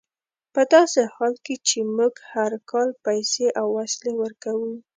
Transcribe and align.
په 0.53 0.61
داسې 0.73 1.01
حال 1.15 1.33
کې 1.45 1.55
چې 1.67 1.77
موږ 1.95 2.13
هر 2.31 2.51
کال 2.71 2.89
پیسې 3.05 3.47
او 3.59 3.67
وسلې 3.77 4.13
ورکوو. 4.21 4.71